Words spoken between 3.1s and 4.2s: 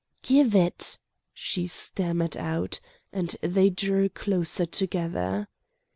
and they drew